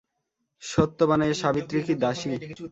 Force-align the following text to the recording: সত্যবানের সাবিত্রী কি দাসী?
সত্যবানের 0.63 1.33
সাবিত্রী 1.41 1.79
কি 1.85 1.93
দাসী? 2.03 2.31